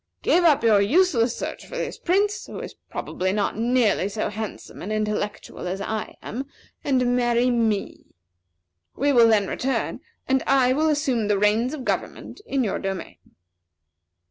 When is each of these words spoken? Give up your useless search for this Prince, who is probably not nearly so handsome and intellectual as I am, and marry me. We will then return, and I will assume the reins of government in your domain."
Give 0.23 0.43
up 0.43 0.63
your 0.63 0.81
useless 0.81 1.35
search 1.37 1.67
for 1.67 1.77
this 1.77 1.99
Prince, 1.99 2.47
who 2.47 2.59
is 2.59 2.73
probably 2.89 3.31
not 3.31 3.55
nearly 3.55 4.09
so 4.09 4.29
handsome 4.29 4.81
and 4.81 4.91
intellectual 4.91 5.67
as 5.67 5.79
I 5.79 6.15
am, 6.23 6.47
and 6.83 7.15
marry 7.15 7.51
me. 7.51 8.07
We 8.95 9.13
will 9.13 9.27
then 9.27 9.45
return, 9.47 9.99
and 10.27 10.41
I 10.47 10.73
will 10.73 10.89
assume 10.89 11.27
the 11.27 11.37
reins 11.37 11.75
of 11.75 11.85
government 11.85 12.41
in 12.47 12.63
your 12.63 12.79
domain." 12.79 13.17